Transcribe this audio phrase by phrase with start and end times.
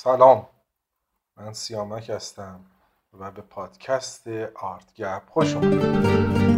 [0.00, 0.46] سلام.
[1.36, 2.64] من سیامک هستم
[3.12, 6.57] و به پادکست آرت گپ خوش اومدید.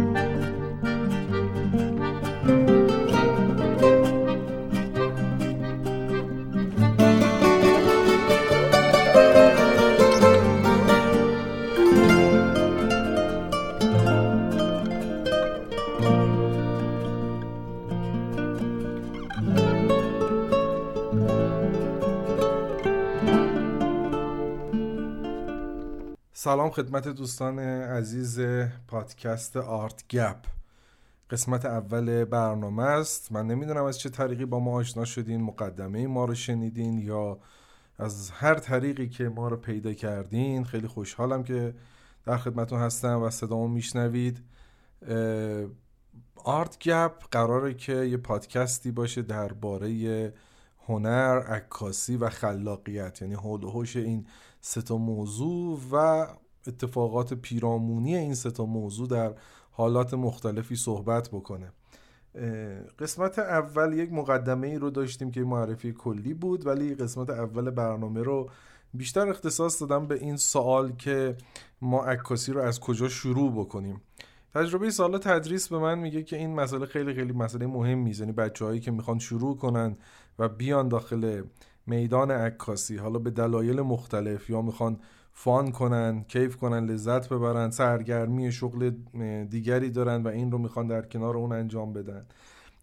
[26.71, 28.39] خدمت دوستان عزیز
[28.87, 30.37] پادکست آرت گپ.
[31.29, 33.31] قسمت اول برنامه است.
[33.31, 37.39] من نمی‌دونم از چه طریقی با ما آشنا شدین مقدمه ما رو شنیدین یا
[37.97, 40.63] از هر طریقی که ما رو پیدا کردین.
[40.63, 41.73] خیلی خوشحالم که
[42.25, 44.43] در خدمتون هستم و صدامو میشنوید.
[46.35, 50.33] آرت گپ قراره که یه پادکستی باشه درباره
[50.87, 53.21] هنر، عکاسی و خلاقیت.
[53.21, 54.27] یعنی حول و حوش این
[54.61, 56.27] سه تا موضوع و
[56.67, 59.33] اتفاقات پیرامونی این سه تا موضوع در
[59.71, 61.71] حالات مختلفی صحبت بکنه.
[62.99, 68.23] قسمت اول یک مقدمه ای رو داشتیم که معرفی کلی بود ولی قسمت اول برنامه
[68.23, 68.49] رو
[68.93, 71.35] بیشتر اختصاص دادم به این سوال که
[71.81, 74.01] ما عکاسی رو از کجا شروع بکنیم.
[74.53, 78.79] تجربه سال تدریس به من میگه که این مسئله خیلی خیلی مسئله مهمی یعنی بچههایی
[78.79, 79.97] که می‌خوان شروع کنن
[80.39, 81.43] و بیان داخل
[81.85, 84.99] میدان عکاسی حالا به دلایل مختلف یا می‌خوان
[85.33, 88.89] فان کنن کیف کنن لذت ببرن سرگرمی شغل
[89.49, 92.25] دیگری دارن و این رو می‌خوان در کنار اون انجام بدن.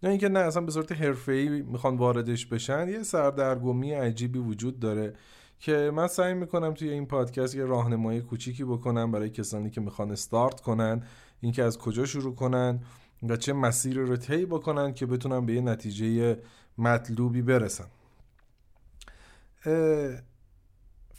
[0.03, 5.15] یا اینکه نه اصلا به صورت حرفه‌ای می‌خوان واردش بشن یه سردرگمی عجیبی وجود داره
[5.59, 10.11] که من سعی می‌کنم توی این پادکست یه راهنمایی کوچیکی بکنم برای کسانی که می‌خوان
[10.11, 11.03] استارت کنن
[11.41, 12.81] اینکه از کجا شروع کنن
[13.29, 16.39] و چه مسیری رو طی بکنن که بتونن به یه نتیجه
[16.79, 17.87] مطلوبی برسن.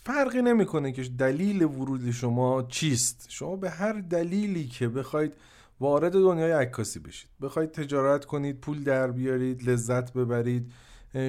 [0.04, 3.26] فرقی نمی‌کنه که دلیل ورود شما چیست.
[3.30, 5.34] شما به هر دلیلی که بخواید
[5.80, 7.30] وارد دنیای عکاسی بشید.
[7.42, 10.72] بخواید تجارت کنید پول در بیارید لذت ببرید.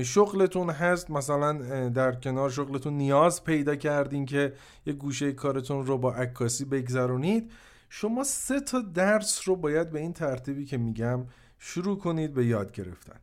[0.04, 1.53] شغلتون هست مثلا
[1.88, 4.53] در کنار شغلتون نیاز پیدا کردین که
[4.86, 7.53] یه گوشه کارتون رو با عکاسی بگذرونید.
[7.88, 11.26] شما سه تا درس رو باید به این ترتیبی که میگم
[11.59, 13.20] شروع کنید به یاد گرفتن.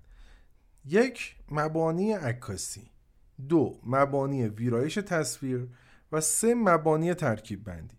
[0.86, 2.92] یک مبانی عکاسی.
[3.50, 5.68] دو مبانی ویرایش تصویر
[6.12, 7.98] و سه مبانی ترکیب بندی.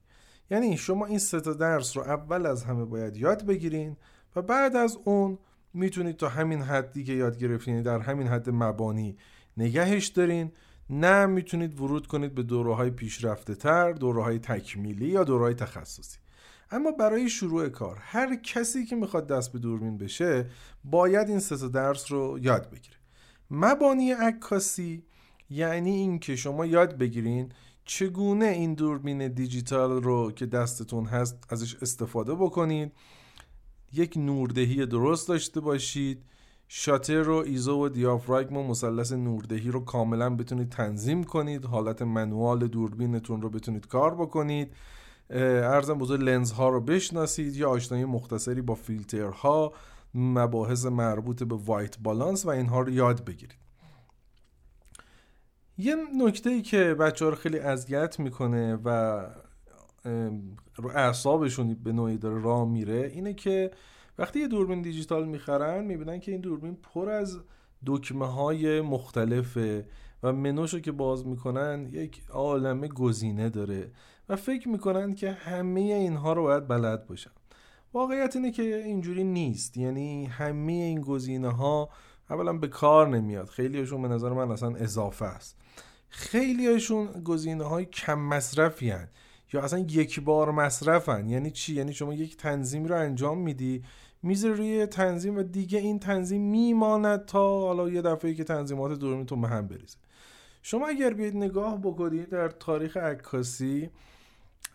[0.50, 3.96] یعنی شما این سه تا درس رو اول از همه باید یاد بگیرین
[4.36, 5.38] و بعد از اون
[5.74, 9.16] می‌تونید تا همین حدی که یاد گرفتین در همین حد مبانی
[9.56, 10.52] نگهش دارین.
[10.90, 15.54] نه می‌تونید ورود کنید به دوره های پیشرفته تر دوره های تکمیلی یا دوره های
[15.54, 16.18] تخصصی.
[16.70, 20.46] اما برای شروع کار هر کسی که می‌خواد دست به دوربین بشه
[20.84, 22.96] باید این سه درس رو یاد بگیره.
[23.50, 25.04] مبانی عکاسی
[25.50, 27.52] یعنی اینکه شما یاد بگیرین
[27.84, 32.92] چگونه این دوربین دیجیتال رو که دستتون هست ازش استفاده بکنید.
[33.92, 36.24] یک نوردهی درست داشته باشید.
[36.68, 41.64] شاتر رو ایزو و دیافراگم و مثلث نوردهی رو کاملا بتونید تنظیم کنید.
[41.64, 44.74] حالت منوال دوربینتون رو بتونید کار بکنید.
[45.30, 49.72] ارزم بزرگ لنز ها رو بشناسید یا آشنایی مختصری با فیلترها
[50.14, 53.67] مباحث مربوط به وایت بالانس و اینها رو یاد بگیرید.
[55.78, 59.20] یه نکته ای که بچه ها رو خیلی اذیت می‌کنه و
[60.76, 63.70] رو اعصابشون به نوعی داره راه میره اینه که
[64.18, 67.38] وقتی یه دوربین دیجیتال می‌خرن می‌بینن که این دوربین پر از
[67.86, 69.86] دکمه های مختلفه
[70.22, 73.90] و منوشو که باز می‌کنن یک عالمه گزینه داره
[74.28, 77.30] و فکر می‌کنن که همه اینها رو باید بلد باشن.
[77.94, 79.76] واقعیت اینه که اینجوری نیست.
[79.76, 81.88] یعنی همه این گزینه ها
[82.30, 83.48] اولا به کار نمیاد.
[83.48, 85.56] خیلی هاشون به نظر من اصلا اضافه است.
[86.08, 89.08] خیلی هاشون گزینه های کم مصرفی هن.
[89.52, 91.28] یا اصلا یک بار مصرفن.
[91.28, 93.82] یعنی چی؟ یعنی شما یک تنظیمی رو انجام میدی
[94.22, 99.40] میزه روی تنظیم و دیگه این تنظیم میماند تا حالا یه دفعه که تنظیمات دوربینتون
[99.40, 99.98] به هم بریزه.
[100.62, 103.90] شما اگر بیاید نگاه بکنید در تاریخ عکاسی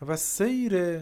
[0.06, 1.00] و سیر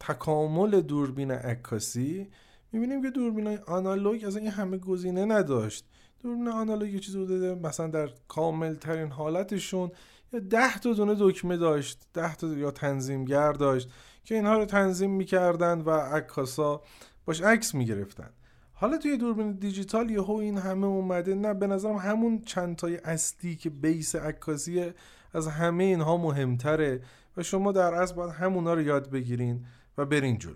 [0.00, 2.28] تکامل دوربین عکاسی
[2.72, 5.84] می‌بینیم که دوربین های آنالوگ از این همه گزینه نداشت.
[6.24, 9.90] دوربین آنالوگ یه چیزی بوده مثلا در کامل ترین حالتشون
[10.32, 13.90] یا ده تا دونه دکمه داشت ده تا یا تنظیمگر داشت
[14.24, 16.82] که اینها رو تنظیم می‌کردن و عکاسا
[17.24, 18.30] باش عکس می‌گرفتن.
[18.72, 21.34] حالا توی دوربین دیجیتال یهو این همه اومده.
[21.34, 24.92] نه به نظرم همون چند تای اصلی که بیس عکاسی
[25.32, 27.02] از همه اینها مهمتره
[27.36, 29.66] و شما در اصل باید همونا رو یاد بگیرین
[29.98, 30.54] و برین جلو.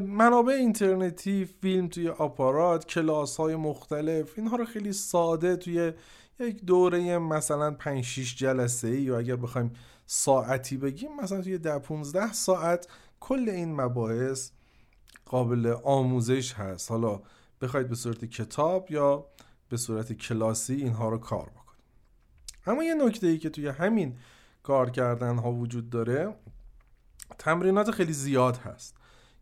[0.00, 5.92] منابع اینترنتی فیلم توی آپارات کلاس های مختلف اینها رو خیلی ساده توی
[6.40, 9.72] یک دوره مثلا 5 6 جلسه ای یا اگر بخوایم
[10.06, 12.88] ساعتی بگیم مثلا توی 10 15 ساعت
[13.20, 14.50] کل این مباحث
[15.26, 16.90] قابل آموزش هست.
[16.90, 17.20] حالا
[17.60, 19.26] بخواید به صورت کتاب یا
[19.68, 21.84] به صورت کلاسی اینها رو کار بکنید.
[22.66, 24.18] اما یه نکته ای که توی همین
[24.62, 26.34] کار کردن ها وجود داره
[27.38, 28.96] تمرینات خیلی زیاد هست.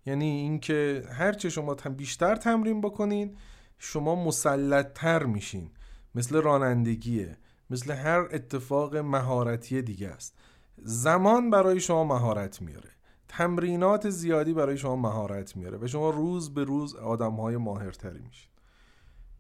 [0.07, 3.37] یعنی اینکه هرچه شما بیشتر تمرین بکنین
[3.79, 5.71] شما مسلطتر میشین.
[6.15, 7.37] مثل رانندگیه.
[7.71, 10.39] مثل هر اتفاق مهارتی دیگه است.
[10.77, 12.91] زمان برای شما مهارت میاره.
[13.29, 18.51] تمرینات زیادی برای شما مهارت میاره و شما روز به روز آدم های ماهرتری میشین.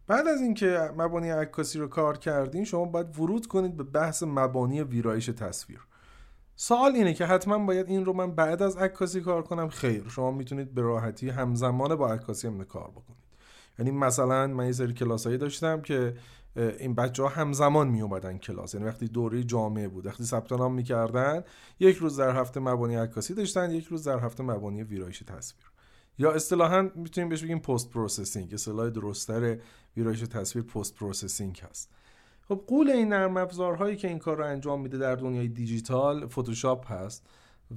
[0.06, 4.82] بعد از اینکه مبانی عکاسی رو کار کردین شما باید ورود کنید به بحث مبانی
[4.82, 5.81] ویرایش تصویر.
[6.56, 9.69] سوال اینه که حتما باید این رو من بعد از عکاسی کار کنم.
[9.69, 13.22] خیر شما می‌تونید به راحتی همزمان با عکاسی هم کار بکنید.
[13.78, 16.16] یعنی مثلا من یه سری کلاسایی داشتم که
[16.56, 18.75] این بچه ها همزمان می اومدن کلاس.
[18.75, 21.44] یعنی وقتی دوره جامعه بود وقتی ثبت نام می‌کردن
[21.81, 25.70] یک روز در هفته مبانی عکاسی داشتن یک روز در هفته مبانی ویرایش تصویر.
[26.19, 29.58] یا اصطلاحا می‌تونیم بهش بگیم post processing اصطلاح درستتر
[29.96, 31.90] ویرایش تصویر post processing هست.
[32.49, 36.93] خب غول این نرم افزارهایی که این کار رو انجام میده در دنیای دیجیتال فتوشاپ
[36.93, 37.27] هست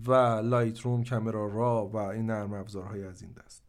[0.08, 0.12] و
[0.44, 3.64] Lightroom Camera Raw و این نرم افزارهای از این دست.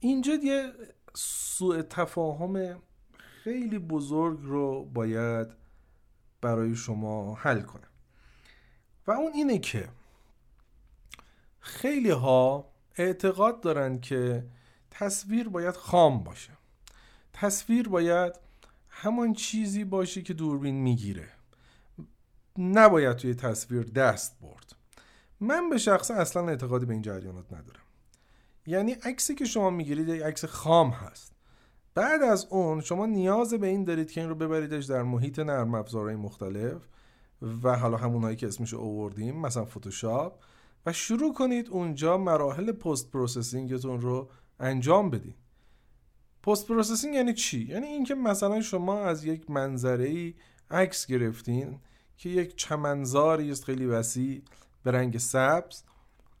[0.00, 0.72] اینجا یه
[1.14, 2.82] سوء تفاهم
[3.16, 5.48] خیلی بزرگ رو باید
[6.40, 7.88] برای شما حل کنم.
[9.06, 9.88] و اون اینه که
[11.60, 14.46] خیلی ها اعتقاد دارن که
[14.90, 16.52] تصویر باید خام باشه.
[17.32, 18.43] تصویر باید
[18.96, 21.28] همان چیزی باشه که دوربین می‌گیره.
[22.58, 24.76] نباید توی تصویر دست برد.
[25.40, 27.82] من به شخص اصلا اعتقادی به این جریانات ندارم.
[28.66, 31.32] یعنی عکسی که شما می‌گیرید یک عکس خام هست.
[31.94, 35.74] بعد از اون شما نیاز به این دارید که این رو ببریدش در محیط نرم
[35.74, 36.82] افزارهای مختلف
[37.62, 40.42] و حالا همونهایی که اسمش آوردیم مثلا فتوشاپ
[40.86, 44.30] و شروع کنید اونجا مراحل post processing تون رو
[44.60, 45.43] انجام بدید
[46.46, 50.34] post processing یعنی چی؟ یعنی اینکه مثلا شما از یک منظره ای
[50.70, 51.78] عکس گرفتین
[52.16, 54.42] که یک چمنزاری است خیلی وسیع
[54.82, 55.82] به رنگ سبز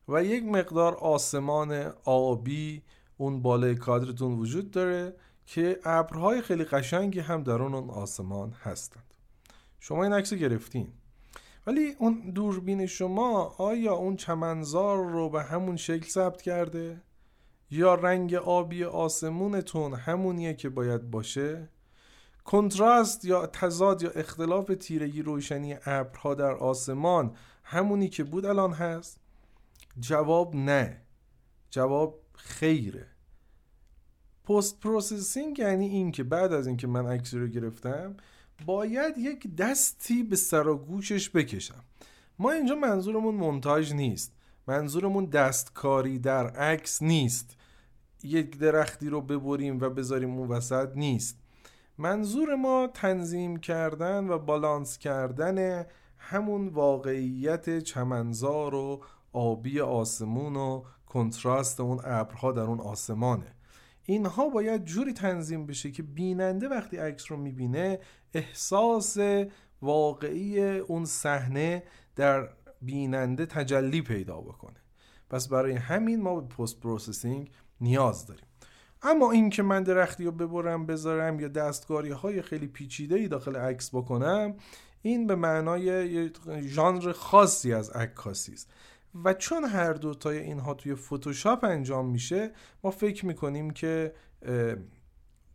[0.08, 2.82] و یک مقدار آسمان آبی
[3.16, 5.14] اون بالای کادرتون وجود داره
[5.46, 9.14] که ابرهای خیلی قشنگی هم در اون آسمان هستند.
[9.80, 10.88] شما این عکس گرفتین.
[11.66, 17.00] ولی اون دوربین شما آیا اون چمنزار رو به همون شکل ثبت کرده؟
[17.74, 21.68] یا رنگ آبی آسمونتون همونیه که باید باشه؟
[22.44, 29.20] کنتراست یا تضاد یا اختلاف تیرگی روشنی ابرها در آسمان همونی که بود الان هست؟
[30.00, 31.00] جواب نه.
[31.70, 33.06] جواب خیره.
[34.44, 38.16] post processing یعنی این که بعد از اینکه من عکسی رو گرفتم
[38.66, 41.84] باید یک دستی به سر و گوشش بکشم.
[42.38, 44.32] ما اینجا منظورمون مونتاژ نیست.
[44.66, 47.56] منظورمون دستکاری در عکس نیست.
[48.24, 51.38] یک درختی رو ببریم و بذاریم اون وسط نیست.
[51.98, 55.86] منظور ما تنظیم کردن و بالانس کردن
[56.18, 63.54] همون واقعیت چمنزار و آبی آسمون و کنتراست اون ابرها در اون آسمانه.
[64.04, 67.98] اینها باید جوری تنظیم بشه که بیننده وقتی عکس رو می‌بینه
[68.34, 69.16] احساس
[69.82, 71.82] واقعی اون صحنه
[72.16, 72.48] در
[72.82, 74.80] بیننده تجلی پیدا بکنه.
[75.30, 77.50] پس برای همین ما به post processing
[77.84, 78.44] نیاز داریم.
[79.02, 83.56] اما این که من درختی رو ببرم بذارم یا دستکاری های خیلی پیچیده ای داخل
[83.56, 84.54] عکس بکنم
[85.02, 88.70] این به معنای ژانر خاصی از عکاسی است.
[89.24, 92.50] و چون هر دوتای اینها توی فتوشاپ انجام میشه
[92.84, 94.14] ما فکر می‌کنیم که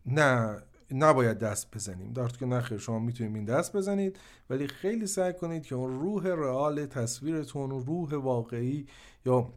[0.06, 2.14] نه نباید دست بزنیم.
[2.14, 4.20] در که نخیر شما می‌تونید این دست بزنید
[4.50, 8.88] ولی خیلی سعی کنید که اون روح رئال تصویرتون روح واقعی
[9.26, 9.54] یا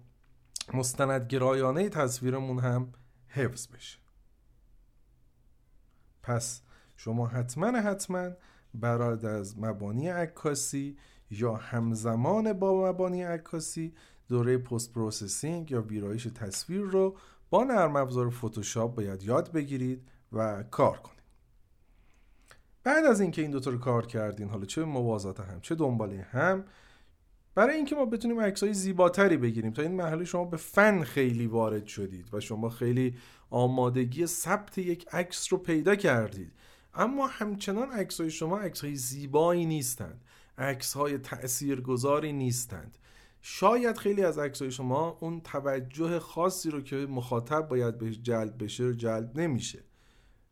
[0.74, 2.92] مستندگرایانه تصویرمون هم
[3.28, 3.98] حفظ بشه.
[6.22, 6.62] پس
[6.96, 8.30] شما حتما حتما
[8.74, 10.96] برای از مبانی عکاسی
[11.30, 13.94] یا همزمان با مبانی عکاسی
[14.28, 17.16] دوره post processing یا ویرایش تصویر رو
[17.50, 21.22] با نرم افزار فتوشاپ باید یاد بگیرید و کار کنید.
[22.84, 26.64] بعد از اینکه این دوتا رو کار کردین حالا چه موازات هم چه دنباله هم
[27.54, 29.73] برای اینکه ما بتونیم عکسای زیباتری بگیریم.
[29.73, 33.14] تا این مرحله شما به فن خیلی وارد شدید و شما خیلی
[33.50, 36.52] آمادگی ثبت یک عکس رو پیدا کردید.
[36.94, 40.25] اما همچنان عکسای شما عکسای زیبایی نیستند.
[40.59, 42.99] عکسهای تاثیرگذاری نیستند.
[43.42, 48.85] شاید خیلی از عکسای شما اون توجه خاصی رو که مخاطب باید بهش جلب بشه
[48.85, 49.85] رو جلب نمیشه.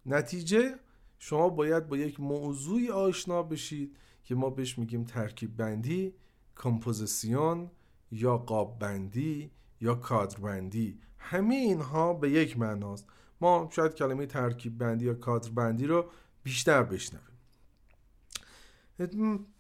[0.07, 0.75] نتیجه
[1.19, 6.15] شما باید با یک موضوعی آشنا بشید که ما بهش میگیم ترکیب بندی.
[6.61, 7.71] کمپوزیسیون
[8.13, 9.51] یا قاب بندی
[9.81, 13.07] یا کادر بندی همه اینها به یک معناست.
[13.41, 16.05] ما شاید کلمه ترکیب بندی یا کادر بندی رو
[16.43, 17.27] بیشتر بشنویم.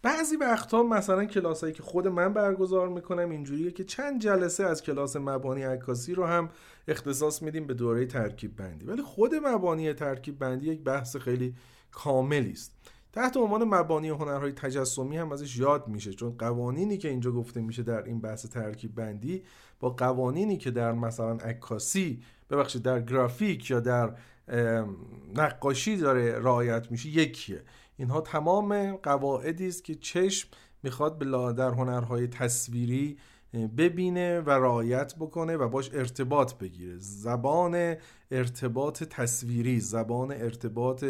[0.03, 4.83] بعضی وقتها مثلا کلاس هایی که خود من برگزار می‌کنم اینجوریه که چند جلسه از
[4.83, 6.51] کلاس مبانی عکاسی رو هم
[6.89, 11.55] اختصاص میدیم به دوره ترکیب بندی ولی خود مبانی ترکیب بندی یک بحث خیلی
[11.91, 12.73] کاملی است.
[13.13, 16.13] تحت عنوان مبانی هنرهای تجسمی هم ازش یاد میشه.
[16.13, 19.43] چون قوانینی که اینجا گفته میشه در این بحث ترکیب بندی
[19.81, 24.15] با قوانینی که در مثلا عکاسی ببخشید در گرافیک یا در
[25.35, 27.63] نقاشی داره رعایت میشه یکیه.
[27.97, 30.49] اینها تمام قواعدی است که چشم
[30.83, 33.19] می‌خواد به در هنرهای تصویری
[33.77, 36.97] ببینه و رعایت بکنه و باش ارتباط بگیره.
[36.99, 37.97] زبان
[38.31, 41.05] ارتباط تصویری زبان ارتباط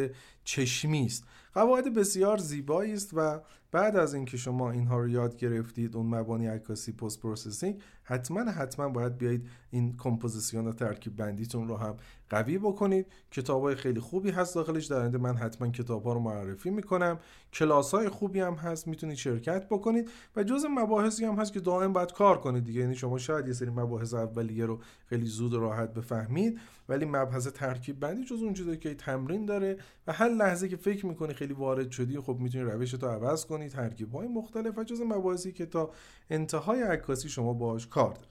[0.45, 1.25] چشمی است.
[1.55, 3.41] قواعد بسیار زیبایی است و
[3.73, 8.89] بعد از اینکه شما اینها رو یاد گرفتید اون مبانی عکاسی post processing حتما حتما
[8.89, 11.97] باید بیایید این کمپوزیسیون و ترکیب بندیتون رو هم
[12.31, 13.07] قوی بکنید.
[13.31, 14.87] کتاب های خیلی خوبی هست داخلش.
[14.87, 17.19] در آینده من حتما کتاب ها رو معرفی می‌کنم.
[17.53, 18.89] کلاس های خوبی هم هست.
[18.89, 22.81] می‌تونید شرکت بکنید و جز مباحثی هم هست که دائم باید کار کنید دیگه.
[22.81, 28.01] یعنی شما شاید یه سری مباحث اولیه رو خیلی زود راحت بفهمید ولی مبحث ترکیب
[28.01, 31.91] بندی جز اون چیزی که تمرین داره و هر لحظه که فکر می‌کنی خیلی وارد
[31.91, 35.91] شدی خب می‌تونی روش تو عوض کنی ترکیب های مختلف و جز مباحثی که تا
[36.31, 38.31] انتهای عکاسی شما باهاش کار دارید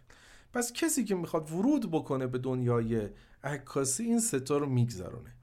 [0.53, 3.09] پس کسی که می‌خواد ورود بکنه به دنیای
[3.43, 5.38] عکاسی این ستا رو میگذرونه.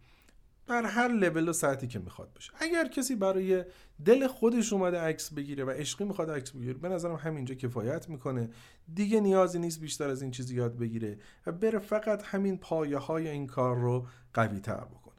[0.67, 2.53] در هر لول و ساعتی که می‌خواد باشه.
[2.61, 3.65] اگر کسی برای
[4.05, 8.51] دل خودش اومده عکس بگیره و عشقی می‌خواد عکس بگیره به نظرم همینجا کفایت می‌کنه.
[8.95, 13.29] دیگه نیازی نیست بیشتر از این چیزی یاد بگیره و بره فقط همین پایه های
[13.29, 15.15] این کار رو قوی تر بکنه.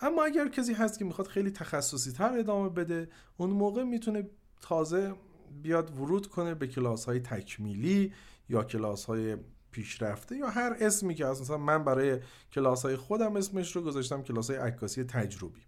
[0.00, 4.28] اما اگر کسی هست که می‌خواد خیلی تخصصی تر ادامه بده اون موقع می‌تونه
[4.60, 5.14] تازه
[5.62, 8.12] بیاد ورود کنه به کلاس های تکمیلی
[8.48, 9.36] یا کلاس های
[9.72, 12.18] پیشرفته یا هر اسمی که مثلا من برای
[12.52, 15.60] کلاس های خودم اسمش رو گذاشتم کلاس های عکاسی تجربی.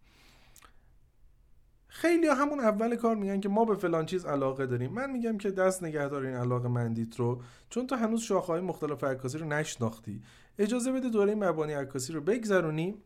[1.86, 4.92] خیلی همون اول کار میگن که ما به فلان چیز علاقه داریم.
[4.92, 9.04] من میگم که دست نگهدار این علاقه مندیت رو چون تو هنوز شاخه های مختلف
[9.04, 10.22] عکاسی رو نشناختی.
[10.58, 13.02] اجازه بده دوره مبانی عکاسی رو بگذرونی.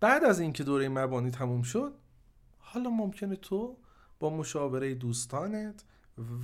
[0.00, 1.94] بعد از اینکه دوره مبانی تموم شد
[2.58, 3.76] حالا ممکنه تو
[4.20, 5.84] با مشاوره دوستانت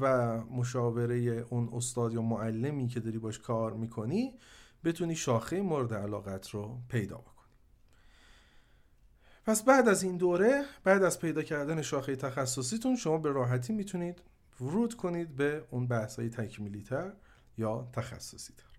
[0.00, 1.17] و مشاوره
[1.50, 4.35] اون استاد یا معلمی که داری باش کار می‌کنی
[4.85, 7.33] بتونی شاخه مورد علاقت رو پیدا بکنی.
[9.47, 14.23] پس بعد از این دوره بعد از پیدا کردن شاخه تخصصیتون شما به راحتی می‌تونید
[14.61, 17.12] ورود کنید به اون بحث های تکمیلی تر
[17.59, 18.73] یا تخصصی تر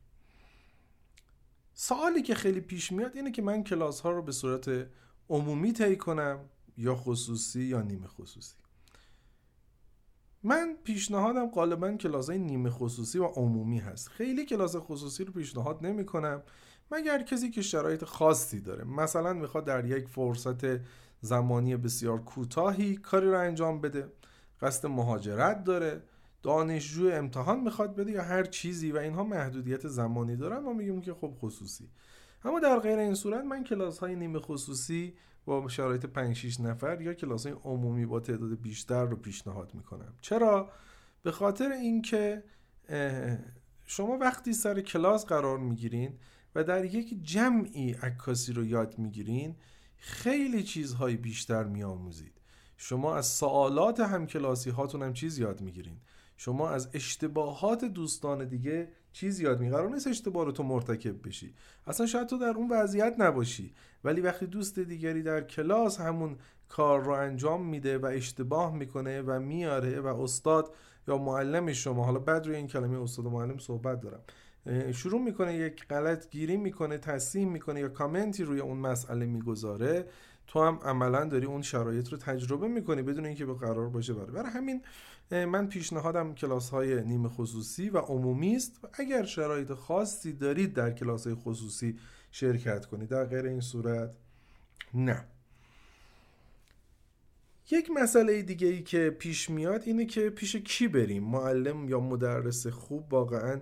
[1.73, 4.87] سوالی که خیلی پیش میاد اینه که من کلاس ها رو به صورت
[5.29, 6.39] عمومی طی کنم
[6.77, 8.62] یا خصوصی یا نیمه خصوصی.
[10.43, 14.07] من پیشنهادم غالبا کلاس های نیمه خصوصی و عمومی هست.
[14.09, 16.43] خیلی کلاس خصوصی رو پیشنهاد نمی کنم
[16.91, 18.83] مگر کسی که شرایط خاصی داره.
[18.83, 20.79] مثلا می‌خواد در یک فرصت
[21.21, 24.11] زمانی بسیار کوتاهی کاری رو انجام بده
[24.61, 26.03] قصد مهاجرت داره
[26.41, 30.59] دانشجو امتحان می‌خواد بده یا هر چیزی و اینها محدودیت زمانی دارن.
[30.59, 31.89] ما میگیم که خب خصوصی.
[32.45, 35.13] اما در غیر این صورت من کلاس های نیمه خصوصی
[35.45, 40.13] با شرایط 5 6 نفر یا کلاس های عمومی با تعداد بیشتر رو پیشنهاد می‌کنم.
[40.21, 40.71] چرا؟
[41.23, 42.43] به خاطر اینکه
[43.85, 46.17] شما وقتی سر کلاس قرار می‌گیرین
[46.55, 49.55] و در یک جمعی عکاسی رو یاد می‌گیرین
[49.97, 52.41] خیلی چیزهای بیشتر میآموزید.
[52.77, 55.97] شما از سوالات همکلاسی هاتون هم چیز یاد می‌گیرین.
[56.37, 61.53] شما از اشتباهات دوستان دیگه چیز یاد می قرار نیست اشتباه رو تو مرتکب بشی.
[61.87, 63.73] اصلا شاید تو در اون وضعیت نباشی.
[64.03, 66.37] ولی وقتی دوست دیگری در کلاس همون
[66.69, 70.73] کار رو انجام میده و اشتباه می‌کنه و میاره و استاد
[71.07, 74.21] یا معلم شما حالا بعد روی این کلمه استاد و معلم صحبت دارم.
[74.91, 80.05] شروع می‌کنه یک غلط گیری می‌کنه تصحیح می‌کنه یا کامنتی روی اون مسئله می‌گذاره.
[80.47, 84.31] تو هم عملا داری اون شرایط رو تجربه می‌کنی بدون اینکه به قرار باشه برای.
[84.31, 84.81] برای همین
[85.31, 88.79] من پیشنهادم کلاس های نیمه خصوصی و عمومی است.
[88.83, 91.99] و اگر شرایط خاصی دارید در کلاس های خصوصی
[92.31, 93.09] شرکت کنید.
[93.09, 94.11] در غیر این صورت
[94.93, 95.25] نه.
[97.71, 102.67] یک مسئله دیگه ای که پیش میاد اینه که پیش کی بریم؟ معلم یا مدرس
[102.67, 103.61] خوب واقعا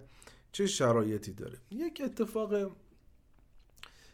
[0.52, 2.72] چه شرایطی داره؟ یک اتفاق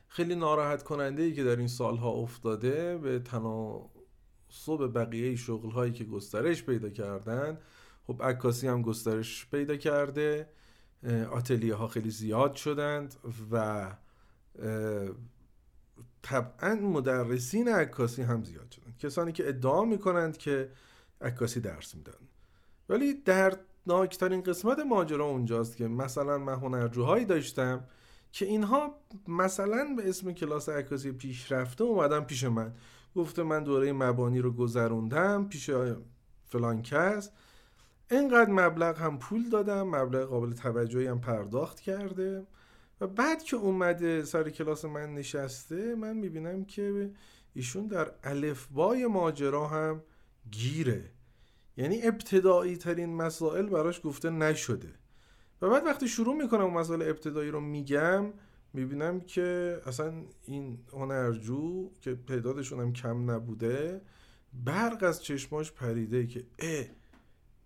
[0.08, 6.04] خیلی ناراحت کننده ای که در این سالها افتاده به تناسب بقیه شغل هایی که
[6.04, 7.58] گسترش پیدا کردن.
[8.08, 10.50] خب عکاسی هم گسترش پیدا کرده.
[11.32, 13.16] آتلیه ها خیلی زیاد شدند
[13.52, 13.88] و
[16.22, 20.72] طبعا مدرسین عکاسی هم زیاد شدن کسانی که ادعا می‌کنند که
[21.22, 22.28] عکاسی درس میدن.
[22.90, 27.84] ولی دردناکترین قسمت ماجرا اونجاست که مثلا من هنرجوهایی داشتم
[28.38, 32.74] که اینها مثلا به اسم کلاس عکاسی پیشرفته اومدن پیش من.
[33.16, 35.70] گفته من دوره مبانی رو گذروندم پیش
[36.46, 37.30] فلان کس.
[38.12, 42.48] اینقدر مبلغ هم پول دادم مبلغ قابل توجهی هم پرداخت کرده.
[43.02, 47.12] و بعد که اومده سر کلاس من نشسته من می‌بینم که
[47.54, 50.02] ایشون در الفبای ماجرا هم
[50.52, 51.12] گیره.
[51.78, 54.94] یعنی ابتدایی ترین مسائل براش گفته نشده.
[55.62, 58.34] و بعد وقتی شروع می‌کنم اون مسائل ابتدایی رو میگم
[58.74, 64.02] می‌بینم که اصلا این هنرجو که تعدادشون هم کم نبوده
[64.66, 66.86] برق از چشماش پریده که اه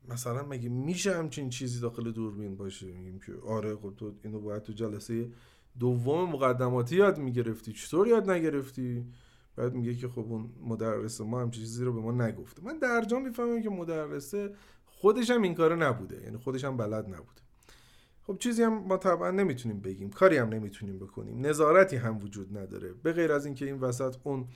[0.09, 4.63] مثلا مگه میشه همچین چیزی داخل دوربین باشه؟ میگیم که آره خب تو اینو باید
[4.63, 5.31] تو جلسه
[5.79, 7.73] دوم مقدماتی یاد می‌گرفتی.
[7.73, 9.05] چطور یاد نگرفتی؟
[9.55, 12.63] بعد میگه که خب اون مدرس ما هم چیزی رو به ما نگفته.
[12.63, 14.55] من در جا می‌فهمم که مدرسه
[14.85, 17.41] خودش هم این کاره نبوده یعنی خودش هم بلد نبوده.
[18.31, 21.45] خب چیزی هم ما طبعا نمی‌تونیم بگیم کاری هم نمی‌تونیم بکنیم.
[21.45, 22.93] نظارتی هم وجود نداره.
[23.03, 24.47] به غیر از اینکه این وسط اون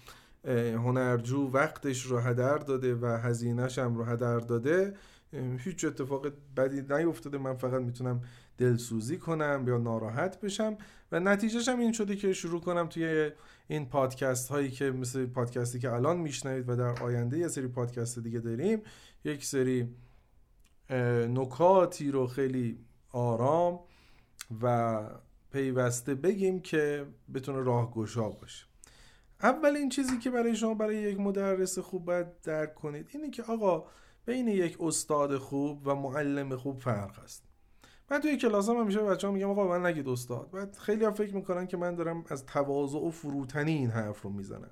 [0.75, 4.93] هنرجو وقتش رو هدر داده و هزینهش هم رو هدر داده
[5.57, 6.27] هیچ اتفاق
[6.57, 7.37] بدی نیفتاده.
[7.37, 8.21] من فقط می‌تونم
[8.57, 10.77] دلسوزی کنم یا ناراحت بشم.
[11.11, 13.31] و نتیجهش هم این شده که شروع کنم توی
[13.67, 18.19] این پادکست هایی که مثل پادکستی که الان میشنوید و در آینده یه سری پادکست
[18.19, 18.81] دیگه داریم.
[19.25, 19.95] یک سری
[21.29, 22.84] نکاتی رو خیلی
[23.15, 23.79] آرام
[24.61, 25.01] و
[25.51, 28.65] پیوسته بگیم که بتونه راهگشا باشه.
[29.41, 33.85] اولین چیزی که برای شما برای یک مدرس خوب باید درک کنید اینه که آقا
[34.25, 37.43] بین یک استاد خوب و معلم خوب فرق است
[38.11, 40.51] من توی کلاس هم همیشه بچه ها میگم آقا من نگید استاد.
[40.51, 44.29] بعد خیلی ها فکر می‌کنن که من دارم از تواضع و فروتنی این حرف رو
[44.29, 44.71] می‌زنم.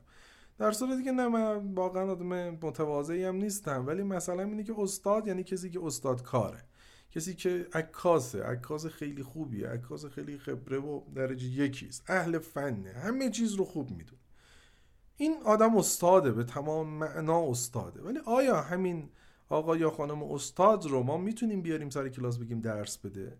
[0.57, 5.27] در صورتی که نه من واقعا آدم متواضعی هم نیستم ولی مثلا اینه که استاد
[5.27, 6.63] یعنی کسی که استاد کاره.
[7.15, 12.03] کسی که عکاسه عکاس خیلی خوبیه عکاس خیلی خبره و درجه یکیست.
[12.07, 14.21] اهل فنه همه چیز رو خوب می‌دونه.
[15.17, 18.01] این آدم استاده به تمام معنا استاده.
[18.01, 19.09] ولی آیا همین
[19.49, 23.37] آقا یا خانم استاد رو ما می‌تونیم بیاریم سر کلاس بگیم درس بده؟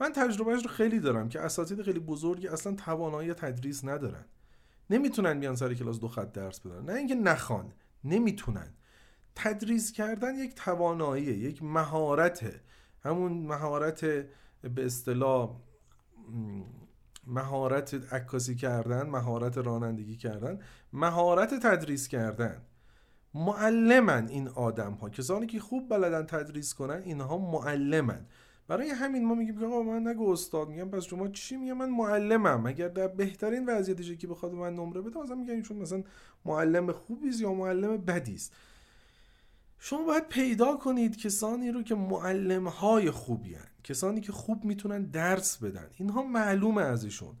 [0.00, 4.24] من تجربهش رو خیلی دارم که اساتید خیلی بزرگی اصلا توانایی تدریس ندارن.
[4.90, 6.84] نمی‌تونن بیان سر کلاس دو خط درس بدن.
[6.84, 7.72] نه اینکه نخوان
[8.04, 8.74] نمی‌تونن.
[9.34, 12.60] تدریس کردن یک توانایی یک مهارته.
[13.04, 14.04] همون مهارت
[14.74, 15.50] به اصطلاح
[17.26, 20.58] مهارت عکاسی کردن مهارت رانندگی کردن
[20.92, 22.62] مهارت تدریس کردن.
[23.34, 28.26] معلمن این آدم ها کسانی که خوب بلدن تدریس کنن اینها معلمن.
[28.68, 31.90] برای همین ما میگیم که آقا من نگو استاد میگم پس شما چی میگم من
[31.90, 32.66] معلمم.
[32.66, 36.02] اگر در بهترین وضعیتش که بخواد من نمره بده مثلا میگن چون مثلا
[36.44, 38.52] معلم خوبی یا معلم بدی است
[39.86, 43.66] شما باید پیدا کنید کسانی رو که معلم های خوبی هن.
[43.82, 45.86] کسانی که خوب می‌تونن درس بدن.
[45.98, 47.34] اینها معلومه ازشون.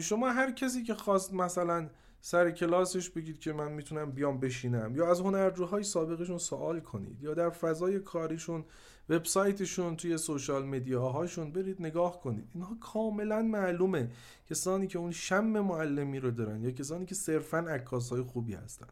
[0.00, 1.88] شما هر کسی که خواست مثلا
[2.20, 7.34] سر کلاسش بگید که من می‌تونم بیام بشینم یا از هنرجوهای سابقشون سوال کنید یا
[7.34, 8.64] در فضای کاریشون
[9.08, 12.50] وبسایتشون توی سوشال مدیاهاشون برید نگاه کنید.
[12.54, 14.10] اینها کاملا معلومه
[14.50, 18.88] کسانی که اون شم معلمی رو دارن یا کسانی که صرفا عکاسای خوبی هستن.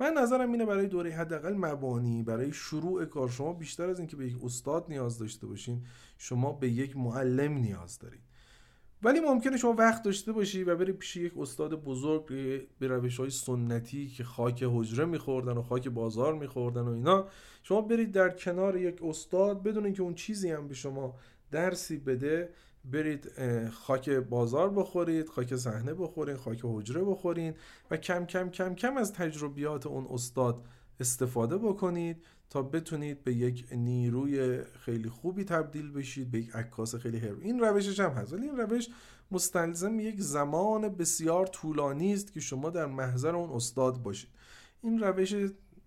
[0.00, 4.26] من نظرم اینه برای دوره حداقل مبانی برای شروع کار شما بیشتر از اینکه به
[4.26, 5.86] یک استاد نیاز داشته باشین
[6.18, 8.22] شما به یک معلم نیاز دارید
[9.04, 12.26] ولی ممکنه شما وقت داشته باشی و بری پیش یک استاد بزرگ
[12.78, 17.26] به روش های سنتی که خاک حجره میخوردن و خاک بازار میخوردن و اینا.
[17.62, 21.14] شما برید در کنار یک استاد بدون اینکه اون چیزی هم به شما
[21.50, 22.48] درسی بده.
[22.84, 23.32] برید
[23.70, 27.54] خاک بازار بخورید خاک صحنه بخورین خاک حجره بخورین
[27.90, 30.64] و کم کم کم کم از تجربیات اون استاد
[31.00, 37.18] استفاده بکنید تا بتونید به یک نیروی خیلی خوبی تبدیل بشید به یک عکاس خیلی
[37.18, 38.88] هر این روشش هم هست این روش
[39.30, 44.30] مستلزم یک زمان بسیار طولانی است که شما در محضر اون استاد باشید.
[44.82, 45.34] این روش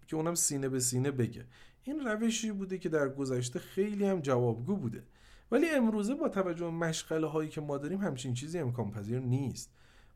[0.07, 1.45] که اونم سینه به سینه بگه.
[1.83, 5.03] این روشی بوده که در گذشته خیلی هم جوابگو بوده.
[5.51, 9.71] ولی امروزه با توجه به مشغله هایی که ما داریم همچین چیزی امکان پذیر نیست.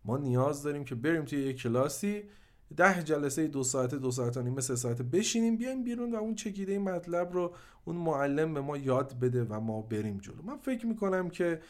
[0.06, 2.24] ما نیاز داریم که بریم توی یک کلاسی
[2.78, 6.36] ده جلسه دو ساعته دو ساعت و نیم سه ساعته بشینیم بیایم بیرون و اون
[6.36, 10.41] چکیده مطلب رو اون معلم به ما یاد بده و ما بریم جلو.
[10.44, 11.62] من فکر می‌کنم که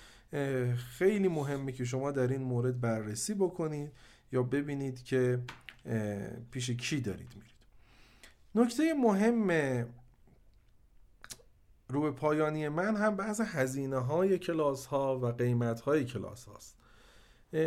[0.76, 3.92] خیلی مهمه که شما در این مورد بررسی بکنید
[4.32, 5.40] یا ببینید که
[6.52, 7.52] پیش کی دارید میرید.
[8.56, 9.86] نکته مهم
[11.92, 16.78] رو به پایانی من هم بعض هزینه های کلاس ها و قیمت های کلاس هاست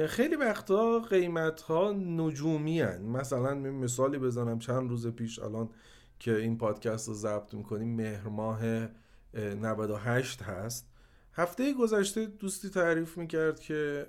[0.07, 3.03] خیلی وقتا قیمت ها نجومی هن.
[3.03, 5.71] مثلا مثالی بزنم چند روز پیش الان
[6.19, 8.89] که این پادکست رو ضبط می‌کنیم مهر ماه
[9.35, 10.89] 98 هست
[11.33, 14.07] هفته گذشته دوستی تعریف می‌کرد که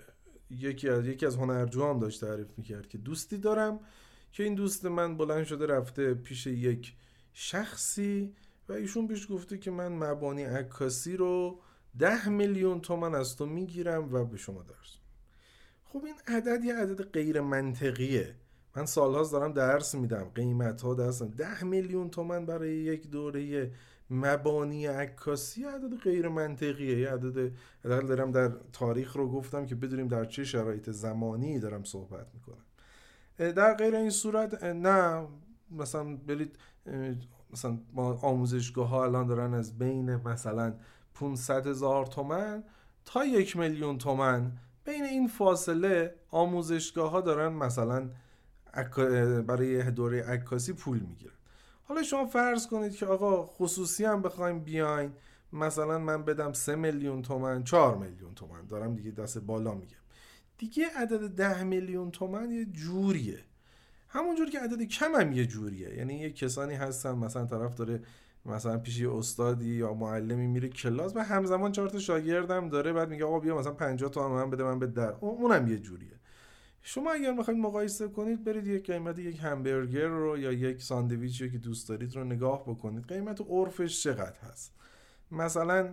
[0.49, 3.79] یکی از یکی از هنرجوام داشت تعریف می‌کرد که دوستی دارم
[4.31, 6.93] که این دوست من بلند شده رفته پیش یک
[7.33, 8.33] شخصی
[8.69, 11.59] و ایشون پیش گفته که من مبانی عکاسی رو
[11.99, 14.97] ده میلیون تومن از تو می‌گیرم و به شما درس
[15.83, 18.35] خب این عدد یه عدد غیر منطقیه.
[18.75, 20.31] من سالهاست دارم درس میدم.
[20.35, 23.71] قیمت ها دستم ده میلیون تومن برای یک دوره
[24.09, 26.99] مبانی عکاسی عدد غیر منطقیه.
[26.99, 27.51] یه عدد
[27.83, 32.65] دارم در تاریخ رو گفتم که بدونیم در چه شرایط زمانی دارم صحبت می‌کنم.
[33.53, 35.27] در غیر این صورت نه.
[35.71, 36.57] مثلا برید
[37.55, 40.73] مثلا ما آموزشگاه ها الان دارن از بین مثلا
[41.13, 42.63] 500 هزار تومن
[43.05, 44.51] تا یک میلیون تومن.
[44.85, 48.09] بین این فاصله آموزشگاه ها دارن مثلا
[49.47, 51.33] برای دوره عکاسی پول می‌گیرن.
[51.83, 55.11] حالا شما فرض کنید که آقا خصوصی هم بخوایم بیاین
[55.53, 58.65] مثلا من بدم سه میلیون تومن چهار میلیون تومن.
[58.65, 59.97] دارم دیگه دست بالا میگم.
[60.57, 63.39] دیگه عدد ده میلیون تومن یه جوریه.
[64.07, 65.97] همونجور که عدد کم هم یه جوریه.
[65.97, 68.01] یعنی یه کسانی هستن مثلا طرف داره
[68.45, 73.09] مثلا پیش یه استادی یا معلمی میره کلاس و همزمان چهار تا شاگردم داره بعد
[73.09, 75.13] میگه آقا بیا مثلا 50 تا من بده من به در.
[75.19, 76.19] اونم یه جوریه.
[76.81, 81.57] شما اگر می‌خواید مقایسه کنید برید یک قیمت یک همبرگر رو یا یک ساندویچی که
[81.57, 83.07] دوست دارید رو نگاه بکنید.
[83.07, 84.73] قیمت عرفش چقدر هست؟
[85.31, 85.89] مثلا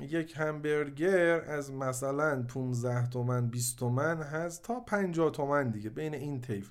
[0.00, 6.40] یک همبرگر از مثلا 15 تومن 20 تومن هست تا 50 تومن دیگه بین این
[6.40, 6.70] طیف.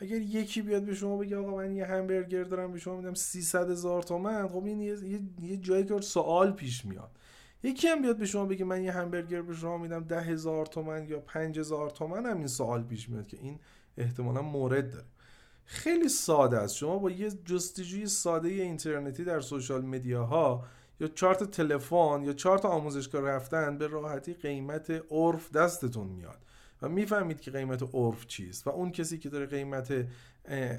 [0.00, 3.70] اگر یکی بیاد به شما بگه آقا من یه همبرگر دارم به شما میدم 300
[3.70, 4.80] هزار تومن خب این
[5.42, 7.10] یه, جایی که سوال پیش میاد.
[7.62, 11.08] یکی هم بیاد به شما بگه من یه همبرگر به شما میدم ده هزار تومن
[11.08, 13.58] یا پنج هزار تومن هم این سوال پیش میاد که این
[13.98, 15.06] احتمالا مورد داره.
[15.64, 16.74] خیلی ساده است.
[16.74, 20.64] شما با یه جستجوی ساده اینترنتی در سوشال مدیاها
[21.00, 26.38] یا چارت تلفن یا چارت آموزشگاه رفتن به راحتی قیمت عرف دستتون میاد.
[26.82, 28.66] و می‌فهمید که قیمت عرف چیست.
[28.66, 30.06] و اون کسی که داره قیمت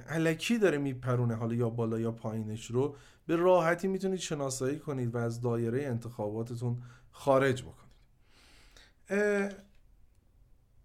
[0.10, 2.96] علکی داره میپرونه حالا یا بالا یا پایینش رو
[3.28, 7.92] به راحتی می‌تونید شناسایی کنید و از دایره انتخاباتتون خارج بکنید.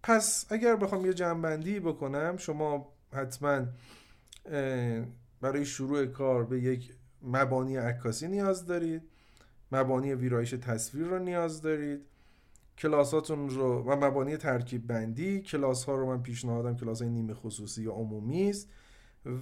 [0.03, 3.67] پس اگر بخوام یه جنبندی بکنم شما حتما
[5.41, 9.03] برای شروع کار به یک مبانی عکاسی نیاز دارید.
[9.73, 12.01] مبانی ویرایش تصویر رو نیاز دارید.
[12.79, 17.83] کلاساتون رو و مبانی ترکیب بندی کلاس ها رو من پیشنهادم کلاس های نیمه خصوصی
[17.83, 18.69] یا عمومی است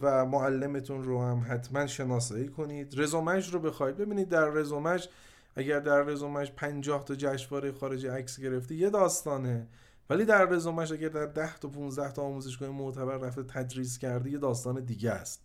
[0.03, 2.95] و معلمتون رو هم حتما شناسایی کنید.
[2.97, 3.97] رزومش رو بخواید.
[3.97, 5.09] ببینید در رزومش
[5.57, 9.67] اگر در رزومش 50 تا جشنواره خارجی عکس گرفته یه داستانه.
[10.11, 14.39] ولی در رزومش اگر در 10 تا 15 تا آموزشگاه معتبر رفته تدریس کرده یه
[14.39, 15.41] داستان دیگه است.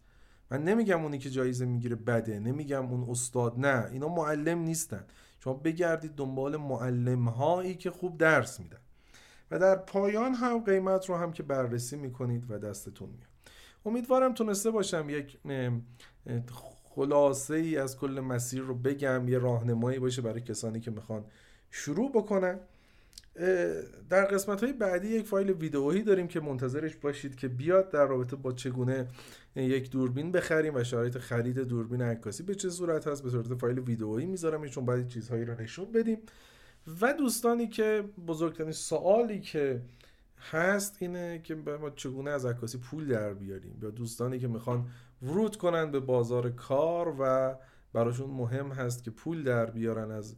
[0.51, 3.89] من نمیگم اونی که جایزه می‌گیره بده نمیگم اون استاد نه.
[3.91, 5.05] اینا معلم نیستن.
[5.39, 8.77] شما بگردید دنبال معلم هایی که خوب درس میدن.
[9.51, 13.29] و در پایان هم قیمت رو هم که بررسی می‌کنید و دستتون میاد.
[13.85, 15.37] امیدوارم تونسته باشم یک
[16.95, 21.25] خلاصه ای از کل مسیر رو بگم یه راهنمایی باشه برای کسانی که می‌خوان
[21.71, 22.59] شروع بکنن.
[24.09, 28.35] در قسمت های بعدی یک فایل ویدئویی داریم که منتظرش باشید که بیاد در رابطه
[28.35, 29.07] با چگونه
[29.55, 33.79] یک دوربین بخریم و شرایط خرید دوربین عکاسی به چه صورت هست به صورت فایل
[33.79, 36.17] ویدئویی می‌ذارم چون بعد چیزهایی رو نشون بدیم.
[37.01, 39.81] و دوستانی که بزرگترین سوالی که
[40.51, 44.85] هست اینه که ما چگونه از عکاسی پول در بیاریم یا دوستانی که می‌خوان
[45.21, 47.55] ورود کنن به بازار کار و
[47.93, 50.35] براشون مهم هست که پول در بیارن از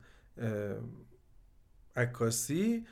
[1.96, 2.86] عکاسی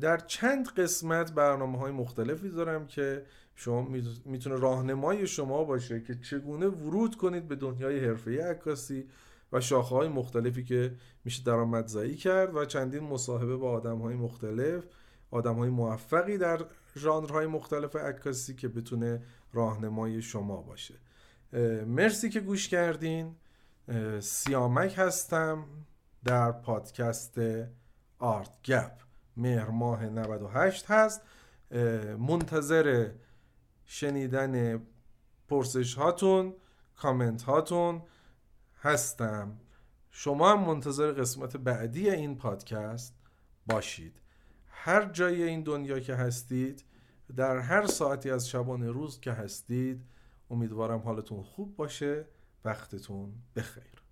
[0.00, 3.88] در چند قسمت برنامه های مختلفی دارم که شما
[4.24, 9.08] می‌تونه راهنمای شما باشه که چگونه ورود کنید به دنیای حرفه عکاسی
[9.52, 14.84] و شاخه های مختلفی که میشه درآمدزایی کرد و چندین مصاحبه با آدم های مختلف
[15.30, 16.64] آدم های موفقی در
[16.96, 20.94] ژانرهای مختلف عکاسی که بتونه راهنمای شما باشه.
[21.86, 23.34] مرسی که گوش کردین.
[24.20, 25.64] سیامک هستم
[26.24, 27.40] در پادکست
[28.18, 28.92] آرت گپ
[29.36, 31.22] مهر ماه 98 هست.
[32.18, 33.10] منتظر
[33.84, 34.82] شنیدن
[35.48, 36.54] پرسش هاتون
[36.96, 38.02] کامنت هاتون
[38.80, 39.60] هستم.
[40.10, 43.14] شما هم منتظر قسمت بعدی این پادکست
[43.66, 44.20] باشید.
[44.68, 46.84] هر جای این دنیا که هستید
[47.36, 50.04] در هر ساعتی از شبانه روز که هستید
[50.50, 52.26] امیدوارم حالتون خوب باشه.
[52.64, 54.02] وقتتون بخیر.